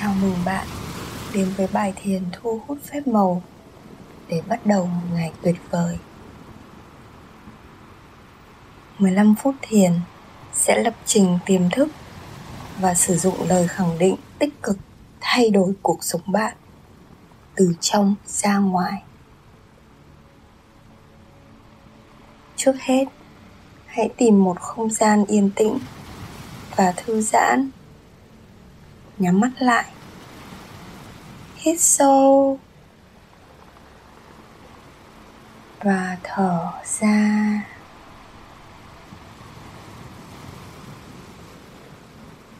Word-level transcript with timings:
Chào 0.00 0.14
mừng 0.20 0.36
bạn 0.44 0.66
đến 1.34 1.52
với 1.56 1.66
bài 1.72 1.92
thiền 1.96 2.22
thu 2.32 2.60
hút 2.66 2.78
phép 2.84 3.06
màu 3.06 3.42
để 4.28 4.42
bắt 4.48 4.66
đầu 4.66 4.86
một 4.86 5.06
ngày 5.14 5.32
tuyệt 5.42 5.56
vời. 5.70 5.98
15 8.98 9.34
phút 9.42 9.54
thiền 9.62 9.92
sẽ 10.54 10.82
lập 10.82 10.94
trình 11.04 11.38
tiềm 11.46 11.70
thức 11.70 11.88
và 12.80 12.94
sử 12.94 13.16
dụng 13.16 13.48
lời 13.48 13.68
khẳng 13.68 13.98
định 13.98 14.16
tích 14.38 14.62
cực 14.62 14.78
thay 15.20 15.50
đổi 15.50 15.72
cuộc 15.82 16.04
sống 16.04 16.22
bạn 16.26 16.56
từ 17.54 17.74
trong 17.80 18.14
ra 18.26 18.58
ngoài. 18.58 19.02
Trước 22.56 22.76
hết, 22.80 23.04
hãy 23.86 24.10
tìm 24.16 24.44
một 24.44 24.60
không 24.60 24.90
gian 24.90 25.24
yên 25.24 25.50
tĩnh 25.56 25.78
và 26.76 26.92
thư 26.96 27.20
giãn 27.20 27.70
nhắm 29.18 29.40
mắt 29.40 29.50
lại. 29.58 29.84
Hít 31.54 31.80
sâu 31.80 32.58
và 35.82 36.16
thở 36.22 36.72
ra. 36.84 37.62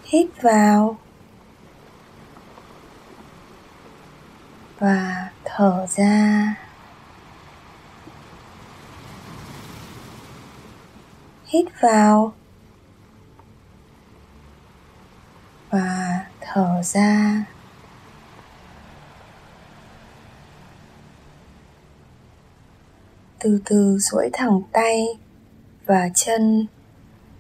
Hít 0.05 0.27
vào 0.43 0.99
và 4.79 5.31
thở 5.45 5.87
ra. 5.91 6.55
Hít 11.47 11.67
vào 11.81 12.35
và 15.71 16.25
thở 16.47 16.83
ra. 16.83 17.45
Từ 23.39 23.61
từ 23.65 23.99
duỗi 23.99 24.31
thẳng 24.33 24.61
tay 24.73 25.07
và 25.87 26.09
chân 26.15 26.67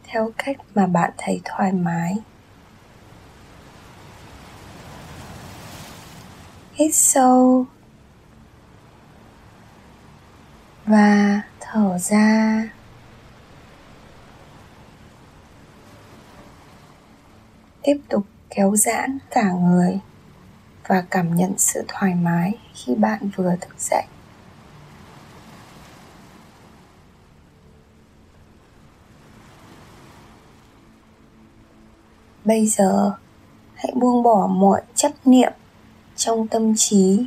theo 0.04 0.32
cách 0.38 0.56
mà 0.74 0.86
bạn 0.86 1.10
thấy 1.16 1.40
thoải 1.44 1.72
mái. 1.72 2.16
Hít 6.72 6.94
sâu 6.94 7.66
và 10.86 11.40
thở 11.60 11.98
ra. 11.98 12.62
Tiếp 17.82 18.00
tục 18.08 18.26
kéo 18.56 18.76
giãn 18.76 19.18
cả 19.30 19.52
người 19.52 20.00
và 20.86 21.04
cảm 21.10 21.34
nhận 21.36 21.58
sự 21.58 21.84
thoải 21.88 22.14
mái 22.14 22.52
khi 22.74 22.94
bạn 22.94 23.30
vừa 23.36 23.56
thức 23.60 23.74
dậy. 23.78 24.04
Bây 32.44 32.66
giờ, 32.66 33.12
hãy 33.74 33.92
buông 33.94 34.22
bỏ 34.22 34.46
mọi 34.46 34.82
chấp 34.94 35.12
niệm 35.24 35.52
trong 36.16 36.48
tâm 36.48 36.74
trí, 36.76 37.26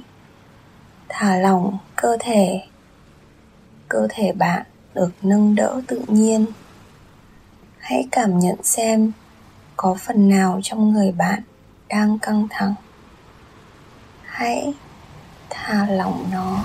thả 1.10 1.36
lỏng 1.36 1.78
cơ 1.96 2.18
thể 2.20 2.62
cơ 3.90 4.08
thể 4.10 4.32
bạn 4.32 4.66
được 4.96 5.12
nâng 5.22 5.56
đỡ 5.56 5.82
tự 5.88 6.02
nhiên. 6.08 6.46
Hãy 7.80 8.08
cảm 8.12 8.40
nhận 8.40 8.64
xem 8.64 9.12
có 9.82 9.96
phần 10.00 10.30
nào 10.30 10.60
trong 10.64 10.92
người 10.94 11.12
bạn 11.12 11.42
đang 11.90 12.20
căng 12.20 12.48
thẳng? 12.50 12.74
Hãy 14.26 14.74
thả 15.50 15.88
lỏng 15.90 16.30
nó. 16.32 16.64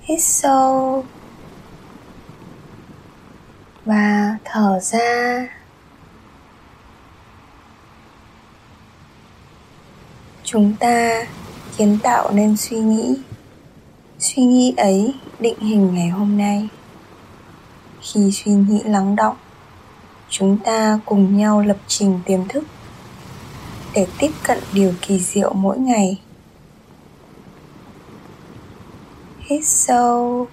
Hít 0.00 0.22
sâu 0.22 1.04
và 3.84 4.36
thở 4.44 4.80
ra. 4.82 5.46
Chúng 10.44 10.76
ta 10.80 11.26
kiến 11.76 11.98
tạo 12.02 12.30
nên 12.32 12.56
suy 12.56 12.78
nghĩ. 12.78 13.18
Suy 14.18 14.42
nghĩ 14.42 14.74
ấy 14.76 15.14
định 15.38 15.58
hình 15.60 15.94
ngày 15.94 16.08
hôm 16.08 16.38
nay. 16.38 16.68
Khi 18.00 18.30
suy 18.32 18.52
nghĩ 18.52 18.82
lắng 18.84 19.16
động 19.16 19.36
chúng 20.28 20.58
ta 20.64 20.98
cùng 21.04 21.36
nhau 21.36 21.60
lập 21.60 21.76
trình 21.86 22.20
tiềm 22.26 22.48
thức 22.48 22.64
để 23.94 24.06
tiếp 24.18 24.30
cận 24.44 24.58
điều 24.72 24.94
kỳ 25.00 25.18
diệu 25.18 25.52
mỗi 25.52 25.78
ngày. 25.78 26.20
Hít 29.38 29.66
sâu 29.66 30.48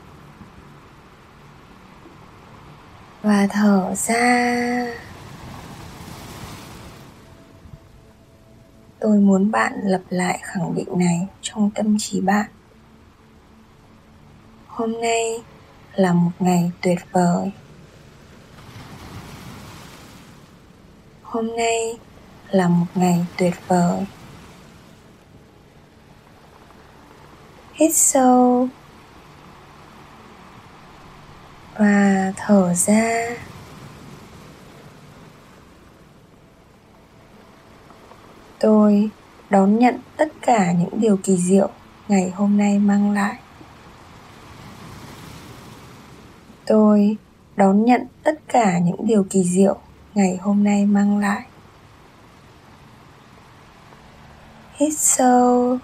và 3.22 3.48
thở 3.50 3.94
ra. 3.96 4.86
Tôi 9.00 9.18
muốn 9.18 9.52
bạn 9.52 9.74
lặp 9.84 10.02
lại 10.10 10.40
khẳng 10.44 10.76
định 10.76 11.00
này 11.00 11.28
trong 11.42 11.72
tâm 11.76 11.98
trí 12.00 12.22
bạn. 12.22 12.46
Hôm 14.68 15.02
nay 15.02 15.44
là 15.96 16.14
một 16.14 16.32
ngày 16.40 16.72
tuyệt 16.82 17.00
vời. 17.12 17.52
Hôm 21.34 21.56
nay 21.56 21.98
là 22.52 22.68
một 22.68 22.86
ngày 22.96 23.26
tuyệt 23.38 23.54
vời. 23.68 24.06
Hít 27.74 27.96
sâu 27.96 28.68
và 31.78 32.34
thở 32.38 32.74
ra. 32.74 33.30
Tôi 38.60 39.10
đón 39.50 39.80
nhận 39.80 40.00
tất 40.18 40.32
cả 40.42 40.72
những 40.72 41.00
điều 41.02 41.18
kỳ 41.18 41.38
diệu 41.38 41.70
ngày 42.08 42.30
hôm 42.30 42.58
nay 42.58 42.80
mang 42.80 43.12
lại. 43.12 43.36
Tôi 46.66 47.18
đón 47.56 47.86
nhận 47.86 48.02
tất 48.24 48.40
cả 48.48 48.80
những 48.80 49.08
điều 49.08 49.26
kỳ 49.30 49.44
diệu 49.44 49.78
ngày 50.14 50.38
hôm 50.42 50.64
nay 50.64 50.86
mang 50.86 51.18
lại. 51.18 51.46
Hít 54.74 54.98
sâu 54.98 55.78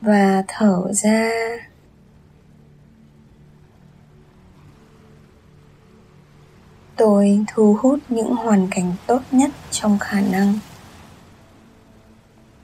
và 0.00 0.42
thở 0.48 0.92
ra. 0.92 1.30
Tôi 6.96 7.44
thu 7.48 7.78
hút 7.82 7.98
những 8.08 8.34
hoàn 8.34 8.68
cảnh 8.70 8.94
tốt 9.06 9.20
nhất 9.30 9.50
trong 9.70 9.98
khả 9.98 10.20
năng. 10.20 10.58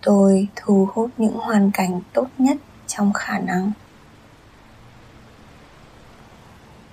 Tôi 0.03 0.49
thu 0.57 0.89
hút 0.93 1.11
những 1.17 1.35
hoàn 1.35 1.71
cảnh 1.71 2.01
tốt 2.13 2.27
nhất 2.39 2.57
trong 2.87 3.13
khả 3.13 3.39
năng. 3.39 3.73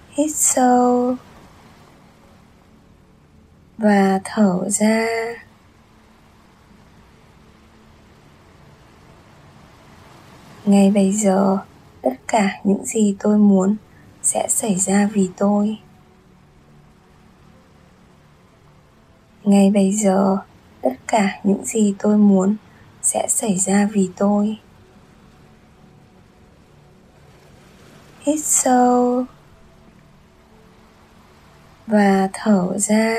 Hít 0.10 0.36
sâu 0.36 1.16
và 3.78 4.20
thở 4.24 4.70
ra. 4.70 5.08
Ngay 10.66 10.92
bây 10.92 11.12
giờ, 11.12 11.58
tất 12.02 12.14
cả 12.28 12.60
những 12.64 12.86
gì 12.86 13.16
tôi 13.20 13.38
muốn 13.38 13.76
sẽ 14.24 14.48
xảy 14.50 14.76
ra 14.76 15.10
vì 15.14 15.30
tôi. 15.38 15.78
Ngay 19.44 19.72
bây 19.72 19.92
giờ, 19.92 20.38
tất 20.82 20.94
cả 21.08 21.40
những 21.44 21.66
gì 21.66 21.96
tôi 22.00 22.18
muốn 22.18 22.56
sẽ 23.02 23.28
xảy 23.30 23.58
ra 23.58 23.90
vì 23.94 24.10
tôi. 24.18 24.58
Hít 28.20 28.40
sâu 28.46 29.26
và 31.88 32.30
thở 32.34 32.78
ra. 32.78 33.16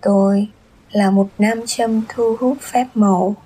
Tôi 0.00 0.48
là 0.92 1.10
một 1.10 1.28
nam 1.38 1.60
châm 1.66 2.02
thu 2.08 2.36
hút 2.40 2.58
phép 2.60 2.86
màu. 2.94 3.36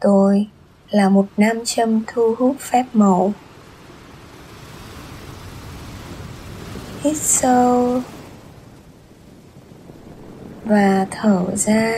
Tôi 0.00 0.48
là 0.90 1.08
một 1.08 1.26
nam 1.36 1.56
châm 1.64 2.02
thu 2.06 2.34
hút 2.38 2.56
phép 2.60 2.84
màu. 2.92 3.32
Hít 7.00 7.16
sâu 7.16 8.00
và 10.64 11.06
thở 11.10 11.56
ra. 11.56 11.92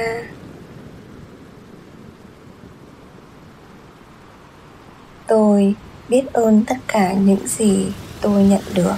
Tôi 5.26 5.74
biết 6.08 6.32
ơn 6.32 6.64
tất 6.66 6.76
cả 6.88 7.12
những 7.12 7.48
gì 7.48 7.92
tôi 8.20 8.42
nhận 8.42 8.62
được. 8.74 8.96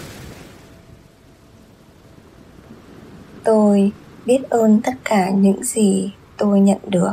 Tôi 3.47 3.93
biết 4.25 4.43
ơn 4.51 4.81
tất 4.85 4.93
cả 5.05 5.31
những 5.31 5.65
gì 5.65 6.13
tôi 6.37 6.61
nhận 6.61 6.79
được. 6.89 7.13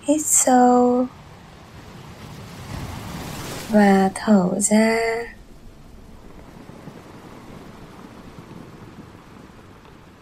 Hít 0.00 0.26
sâu 0.26 1.06
và 3.68 4.10
thở 4.14 4.60
ra. 4.60 4.98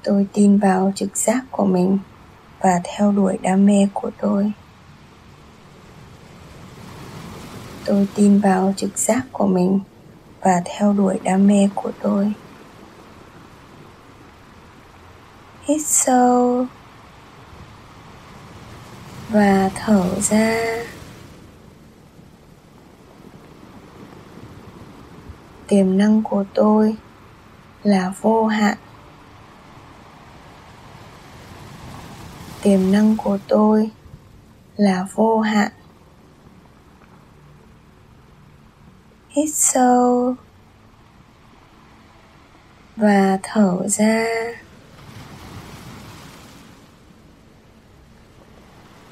Tôi 0.03 0.27
tin 0.33 0.59
vào 0.59 0.93
trực 0.95 1.17
giác 1.17 1.45
của 1.51 1.65
mình 1.65 1.99
và 2.61 2.81
theo 2.85 3.13
đuổi 3.13 3.39
đam 3.43 3.67
mê 3.67 3.89
của 3.95 4.11
tôi. 4.21 4.53
Tôi 7.85 8.09
tin 8.15 8.41
vào 8.41 8.75
trực 8.77 8.99
giác 8.99 9.23
của 9.33 9.47
mình 9.47 9.81
và 10.41 10.63
theo 10.65 10.93
đuổi 10.93 11.19
đam 11.23 11.47
mê 11.47 11.69
của 11.75 11.93
tôi. 12.03 12.33
Hít 15.63 15.87
sâu. 15.87 16.67
Và 19.29 19.71
thở 19.75 20.21
ra. 20.21 20.57
Tiềm 25.69 25.99
năng 25.99 26.23
của 26.23 26.45
tôi 26.55 26.97
là 27.83 28.13
vô 28.21 28.47
hạn. 28.47 28.77
Tiềm 32.63 32.93
năng 32.93 33.17
của 33.17 33.39
tôi 33.49 33.91
là 34.77 35.07
vô 35.15 35.41
hạn. 35.41 35.73
Hít 39.29 39.55
sâu. 39.55 40.35
Và 42.97 43.39
thở 43.43 43.89
ra 43.89 44.27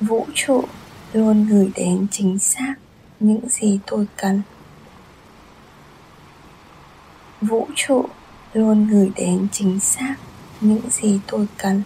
vũ 0.01 0.27
trụ, 0.39 0.65
luôn 1.13 1.47
gửi 1.51 1.71
đến 1.75 2.07
chính 2.11 2.39
xác 2.39 2.75
những 3.21 3.49
gì 3.49 3.81
tôi 3.87 4.07
cần. 4.17 4.43
Vũ 7.41 7.69
trụ, 7.75 8.05
luôn 8.53 8.89
gửi 8.91 9.11
đến 9.17 9.49
chính 9.53 9.81
xác 9.81 10.15
những 10.61 10.91
gì 10.91 11.21
tôi 11.27 11.47
cần. 11.59 11.83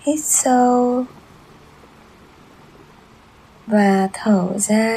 Hít 0.00 0.24
sâu 0.24 1.04
và 3.66 4.08
thở 4.12 4.58
ra. 4.58 4.94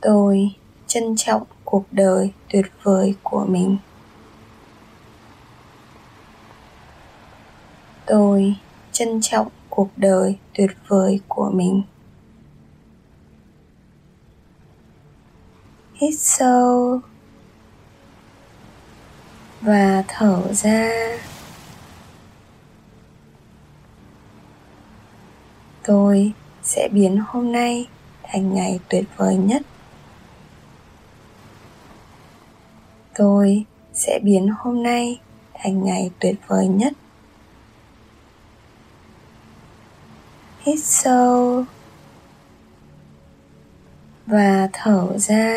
Tôi 0.00 0.50
trân 0.86 1.16
trọng 1.16 1.42
cuộc 1.64 1.84
đời 1.90 2.32
tuyệt 2.48 2.66
vời 2.82 3.14
của 3.22 3.44
mình. 3.48 3.76
Tôi 8.08 8.54
trân 8.92 9.20
trọng 9.20 9.48
cuộc 9.68 9.88
đời 9.96 10.36
tuyệt 10.54 10.70
vời 10.88 11.20
của 11.28 11.50
mình. 11.54 11.82
Hít 15.94 16.14
sâu 16.18 17.00
và 19.60 20.04
thở 20.08 20.52
ra. 20.52 20.90
Tôi 25.84 26.32
sẽ 26.62 26.88
biến 26.92 27.20
hôm 27.26 27.52
nay 27.52 27.88
thành 28.22 28.54
ngày 28.54 28.80
tuyệt 28.88 29.04
vời 29.16 29.36
nhất. 29.36 29.62
Tôi 33.14 33.64
sẽ 33.92 34.18
biến 34.22 34.48
hôm 34.58 34.82
nay 34.82 35.20
thành 35.54 35.84
ngày 35.84 36.10
tuyệt 36.18 36.36
vời 36.46 36.66
nhất. 36.66 36.92
Hít 40.68 40.84
sâu 40.84 41.64
và 44.26 44.68
thở 44.72 45.18
ra. 45.18 45.54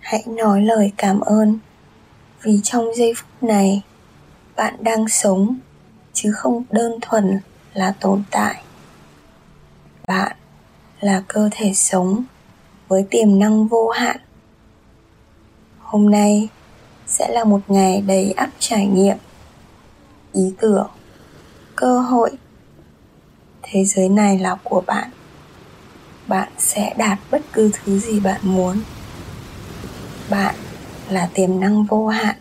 Hãy 0.00 0.24
nói 0.26 0.62
lời 0.62 0.92
cảm 0.96 1.20
ơn 1.20 1.58
vì 2.42 2.60
trong 2.62 2.94
giây 2.94 3.12
phút 3.16 3.42
này 3.42 3.82
bạn 4.56 4.74
đang 4.80 5.08
sống 5.08 5.58
chứ 6.12 6.32
không 6.32 6.64
đơn 6.70 6.92
thuần 7.02 7.40
là 7.74 7.94
tồn 8.00 8.22
tại. 8.30 8.62
Bạn 10.06 10.36
là 11.00 11.22
cơ 11.28 11.48
thể 11.52 11.72
sống 11.74 12.24
với 12.88 13.06
tiềm 13.10 13.38
năng 13.38 13.66
vô 13.66 13.88
hạn. 13.88 14.16
Hôm 15.78 16.10
nay 16.10 16.48
sẽ 17.06 17.28
là 17.28 17.44
một 17.44 17.60
ngày 17.68 18.00
đầy 18.06 18.32
ắp 18.32 18.50
trải 18.58 18.86
nghiệm 18.86 19.16
ý 20.32 20.52
tưởng, 20.60 20.90
cơ 21.76 22.00
hội. 22.00 22.30
Thế 23.62 23.84
giới 23.84 24.08
này 24.08 24.38
là 24.38 24.56
của 24.64 24.82
bạn. 24.86 25.10
Bạn 26.28 26.48
sẽ 26.58 26.94
đạt 26.98 27.18
bất 27.30 27.42
cứ 27.52 27.70
thứ 27.72 27.98
gì 27.98 28.20
bạn 28.20 28.40
muốn. 28.42 28.80
Bạn 30.30 30.54
là 31.10 31.28
tiềm 31.34 31.60
năng 31.60 31.84
vô 31.84 32.08
hạn. 32.08 32.36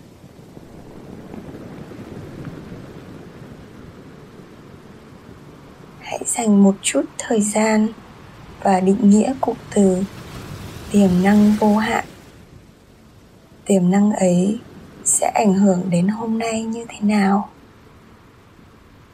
Hãy 5.99 6.19
dành 6.25 6.63
một 6.63 6.75
chút 6.81 7.05
thời 7.17 7.41
gian 7.41 7.87
và 8.63 8.79
định 8.79 9.09
nghĩa 9.09 9.33
cụm 9.41 9.55
từ 9.73 10.03
tiềm 10.91 11.09
năng 11.23 11.55
vô 11.59 11.77
hạn. 11.77 12.05
Tiềm 13.65 13.91
năng 13.91 14.11
ấy 14.11 14.59
sẽ 15.03 15.27
ảnh 15.27 15.53
hưởng 15.53 15.89
đến 15.89 16.07
hôm 16.07 16.39
nay 16.39 16.63
như 16.63 16.85
thế 16.89 16.97
nào? 17.01 17.49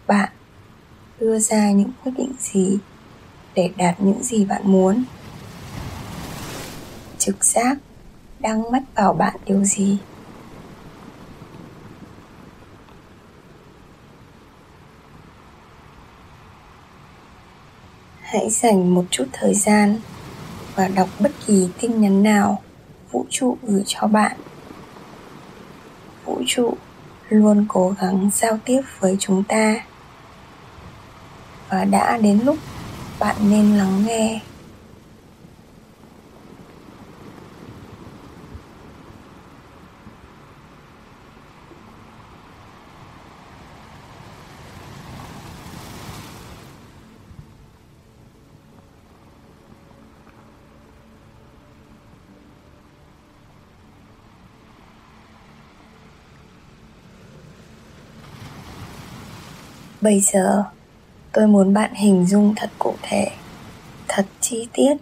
Bạn. 0.07 0.29
Đưa 1.19 1.39
ra 1.39 1.71
những 1.71 1.91
quyết 2.03 2.11
định 2.17 2.33
gì 2.39 2.77
để 3.55 3.71
đạt 3.77 4.01
những 4.01 4.23
gì 4.23 4.45
bạn 4.45 4.61
muốn. 4.65 5.03
Trực 7.17 7.45
giác 7.45 7.77
đang 8.39 8.71
mách 8.71 8.83
bảo 8.95 9.13
bạn 9.13 9.35
điều 9.45 9.63
gì? 9.63 9.97
Hãy 18.21 18.49
dành 18.49 18.95
một 18.95 19.05
chút 19.11 19.25
thời 19.33 19.53
gian 19.53 19.99
và 20.75 20.87
đọc 20.87 21.09
bất 21.19 21.31
kỳ 21.45 21.69
tin 21.81 22.01
nhắn 22.01 22.23
nào, 22.23 22.61
vũ 23.11 23.25
trụ 23.29 23.57
gửi 23.63 23.83
cho 23.85 24.07
bạn. 24.07 24.37
Vũ 26.25 26.41
trụ 26.47 26.73
luôn 27.29 27.65
cố 27.69 27.95
gắng 28.01 28.29
giao 28.33 28.59
tiếp 28.65 28.81
với 28.99 29.17
chúng 29.19 29.43
ta 29.43 29.75
và 31.69 31.85
đã 31.85 32.17
đến 32.17 32.39
lúc 32.45 32.57
bạn 33.19 33.35
nên 33.41 33.77
lắng 33.77 34.03
nghe. 34.05 34.39
Bây 60.01 60.19
giờ 60.19 60.63
tôi 61.37 61.47
muốn 61.47 61.73
bạn 61.73 61.93
hình 61.93 62.25
dung 62.25 62.53
thật 62.55 62.69
cụ 62.79 62.95
thể, 63.01 63.31
thật 64.07 64.25
chi 64.41 64.67
tiết 64.73 64.93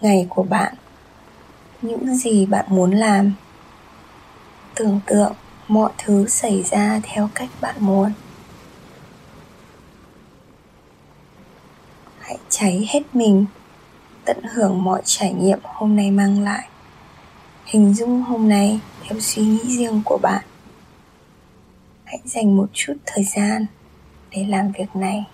ngày 0.00 0.26
của 0.28 0.42
bạn. 0.42 0.74
Những 1.82 2.16
gì 2.16 2.46
bạn 2.46 2.64
muốn 2.68 2.90
làm. 2.90 3.32
Tưởng 4.74 5.00
tượng 5.06 5.32
mọi 5.68 5.90
thứ 5.98 6.26
xảy 6.26 6.62
ra 6.62 7.00
theo 7.02 7.30
cách 7.34 7.48
bạn 7.60 7.74
muốn. 7.78 8.12
Hãy 12.18 12.38
cháy 12.48 12.88
hết 12.88 13.02
mình, 13.12 13.46
tận 14.24 14.42
hưởng 14.42 14.84
mọi 14.84 15.02
trải 15.04 15.32
nghiệm 15.32 15.58
hôm 15.62 15.96
nay 15.96 16.10
mang 16.10 16.42
lại. 16.42 16.68
Hình 17.64 17.94
dung 17.94 18.22
hôm 18.22 18.48
nay 18.48 18.80
theo 19.08 19.20
suy 19.20 19.42
nghĩ 19.42 19.76
riêng 19.76 20.02
của 20.04 20.18
bạn. 20.22 20.44
Hãy 22.04 22.20
dành 22.24 22.56
một 22.56 22.66
chút 22.72 22.94
thời 23.06 23.24
gian 23.24 23.66
để 24.30 24.46
làm 24.48 24.72
việc 24.72 24.96
này. 24.96 25.24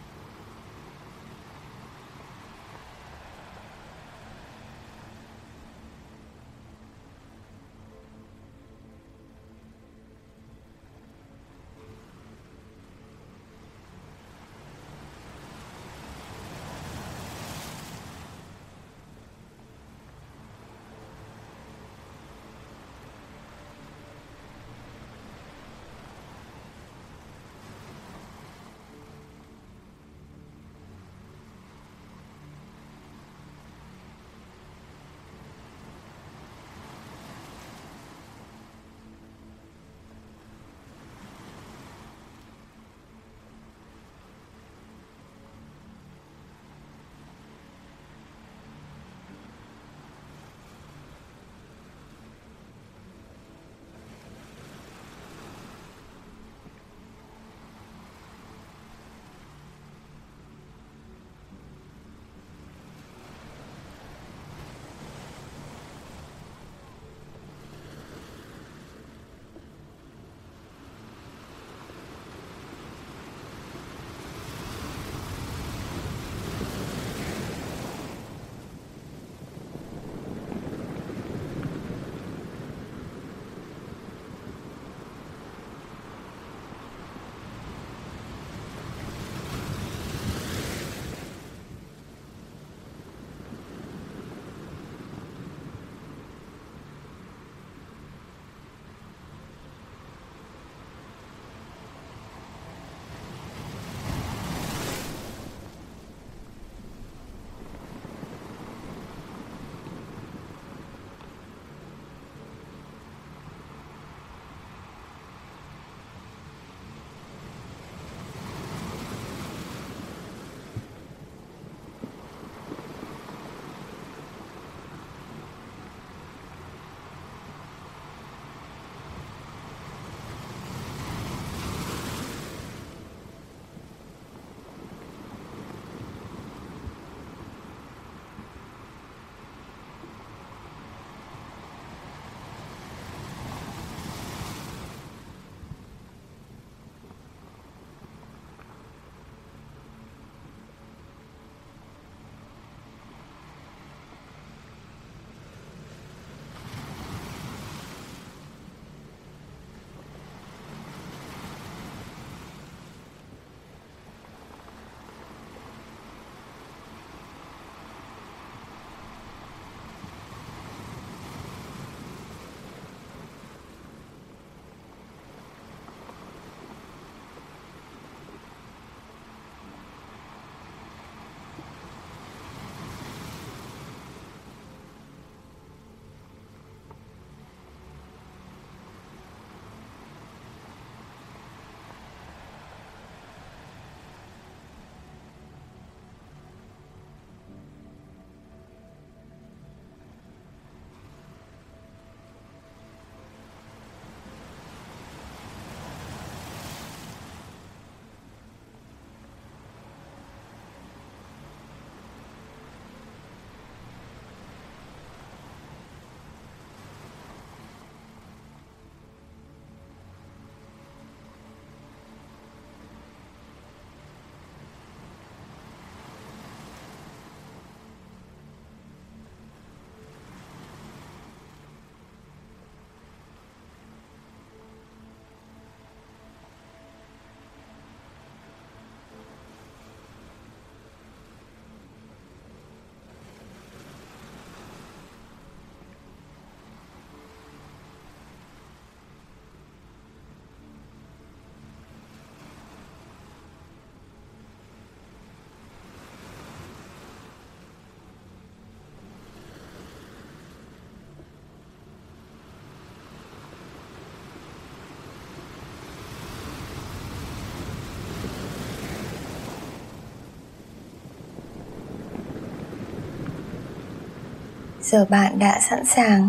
Giờ 274.84 275.04
bạn 275.08 275.38
đã 275.38 275.60
sẵn 275.70 275.86
sàng 275.86 276.28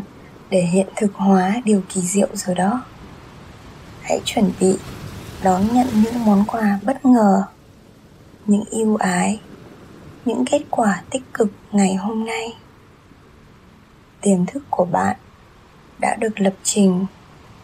để 0.50 0.62
hiện 0.62 0.88
thực 0.96 1.16
hóa 1.16 1.62
điều 1.66 1.82
kỳ 1.90 2.02
diệu 2.02 2.28
rồi 2.34 2.56
đó. 2.56 2.84
Hãy 4.02 4.20
chuẩn 4.26 4.52
bị 4.60 4.78
đón 5.44 5.68
nhận 5.74 5.88
những 5.94 6.26
món 6.26 6.46
quà 6.48 6.80
bất 6.84 7.06
ngờ, 7.06 7.44
những 8.46 8.64
ưu 8.70 8.96
ái, 8.96 9.40
những 10.26 10.46
kết 10.46 10.62
quả 10.70 11.04
tích 11.10 11.24
cực 11.34 11.52
ngày 11.72 11.96
hôm 11.96 12.26
nay. 12.26 12.54
Tiềm 14.22 14.46
thức 14.46 14.64
của 14.70 14.86
bạn 14.86 15.16
đã 16.00 16.16
được 16.16 16.40
lập 16.40 16.54
trình 16.64 17.06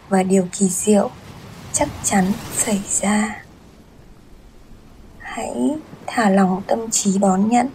và 0.09 0.23
điều 0.23 0.47
kỳ 0.51 0.69
diệu 0.69 1.09
chắc 1.73 1.89
chắn 2.03 2.25
xảy 2.53 2.81
ra. 2.89 3.43
Hãy 5.19 5.75
thả 6.07 6.29
lòng 6.29 6.61
tâm 6.67 6.89
trí 6.89 7.17
đón 7.17 7.49
nhận 7.49 7.67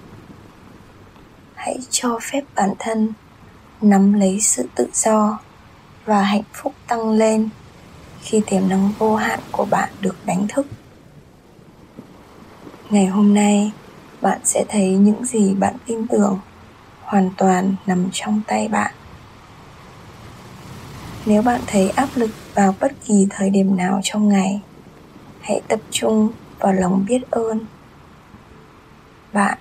hãy 1.66 1.78
cho 1.90 2.18
phép 2.22 2.40
bản 2.54 2.70
thân 2.78 3.12
nắm 3.80 4.12
lấy 4.12 4.40
sự 4.40 4.68
tự 4.74 4.88
do 4.94 5.38
và 6.04 6.22
hạnh 6.22 6.42
phúc 6.52 6.74
tăng 6.86 7.10
lên 7.10 7.48
khi 8.20 8.42
tiềm 8.46 8.68
năng 8.68 8.92
vô 8.98 9.16
hạn 9.16 9.40
của 9.52 9.64
bạn 9.64 9.88
được 10.00 10.16
đánh 10.26 10.46
thức. 10.48 10.66
Ngày 12.90 13.06
hôm 13.06 13.34
nay, 13.34 13.72
bạn 14.20 14.40
sẽ 14.44 14.64
thấy 14.68 14.88
những 14.88 15.24
gì 15.24 15.54
bạn 15.54 15.76
tin 15.86 16.06
tưởng 16.06 16.38
hoàn 17.02 17.30
toàn 17.36 17.74
nằm 17.86 18.08
trong 18.12 18.40
tay 18.46 18.68
bạn. 18.68 18.94
Nếu 21.26 21.42
bạn 21.42 21.60
thấy 21.66 21.90
áp 21.90 22.08
lực 22.14 22.30
vào 22.54 22.74
bất 22.80 22.92
kỳ 23.04 23.26
thời 23.30 23.50
điểm 23.50 23.76
nào 23.76 24.00
trong 24.02 24.28
ngày, 24.28 24.60
hãy 25.40 25.60
tập 25.68 25.80
trung 25.90 26.30
vào 26.58 26.72
lòng 26.72 27.04
biết 27.08 27.30
ơn. 27.30 27.60
Bạn 29.32 29.58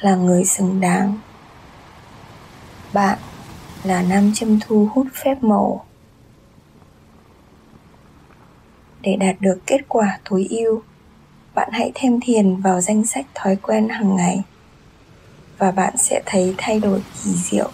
là 0.00 0.16
người 0.16 0.44
xứng 0.44 0.80
đáng 0.80 1.18
bạn 2.92 3.18
là 3.84 4.02
nam 4.02 4.32
châm 4.34 4.60
thu 4.60 4.88
hút 4.94 5.06
phép 5.14 5.42
màu. 5.42 5.84
Để 9.00 9.16
đạt 9.16 9.36
được 9.40 9.58
kết 9.66 9.80
quả 9.88 10.18
tối 10.30 10.46
ưu, 10.50 10.82
bạn 11.54 11.68
hãy 11.72 11.92
thêm 11.94 12.20
thiền 12.20 12.56
vào 12.56 12.80
danh 12.80 13.06
sách 13.06 13.26
thói 13.34 13.56
quen 13.56 13.88
hàng 13.88 14.16
ngày 14.16 14.42
và 15.58 15.70
bạn 15.70 15.96
sẽ 15.96 16.22
thấy 16.26 16.54
thay 16.58 16.80
đổi 16.80 17.02
kỳ 17.24 17.30
diệu 17.30 17.70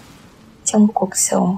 trong 0.64 0.88
cuộc 0.94 1.16
sống. 1.16 1.56